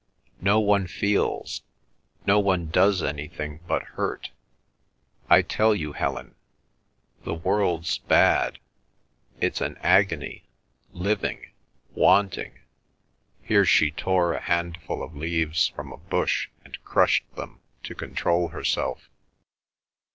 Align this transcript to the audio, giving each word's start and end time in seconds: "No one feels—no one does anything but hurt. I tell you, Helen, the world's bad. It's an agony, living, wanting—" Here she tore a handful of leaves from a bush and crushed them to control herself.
"No 0.41 0.59
one 0.59 0.87
feels—no 0.87 2.39
one 2.39 2.69
does 2.71 3.03
anything 3.03 3.59
but 3.67 3.83
hurt. 3.83 4.31
I 5.29 5.43
tell 5.43 5.75
you, 5.75 5.93
Helen, 5.93 6.33
the 7.23 7.35
world's 7.35 7.99
bad. 7.99 8.57
It's 9.39 9.61
an 9.61 9.77
agony, 9.83 10.47
living, 10.91 11.51
wanting—" 11.93 12.61
Here 13.43 13.63
she 13.63 13.91
tore 13.91 14.33
a 14.33 14.41
handful 14.41 15.03
of 15.03 15.15
leaves 15.15 15.67
from 15.67 15.91
a 15.91 15.97
bush 15.97 16.49
and 16.65 16.83
crushed 16.83 17.35
them 17.35 17.59
to 17.83 17.93
control 17.93 18.47
herself. 18.47 19.07